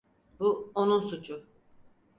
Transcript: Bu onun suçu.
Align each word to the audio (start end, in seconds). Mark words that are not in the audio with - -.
Bu 0.39 0.71
onun 0.75 0.99
suçu. 0.99 1.45